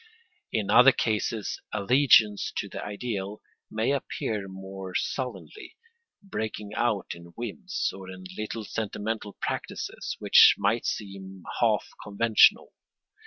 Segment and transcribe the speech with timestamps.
[0.51, 5.77] In other cases allegiance to the ideal may appear more sullenly,
[6.23, 12.73] breaking out in whims, or in little sentimental practices which might seem half conventional.